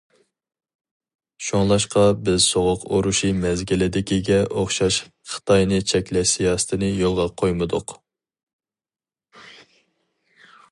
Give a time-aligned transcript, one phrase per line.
[1.47, 4.99] شۇڭلاشقا بىز سوغۇق ئۇرۇشى مەزگىلىدىكىگە ئوخشاش
[5.35, 7.97] خىتاينى چەكلەش سىياسىتىنى يولغا قويمىدۇق.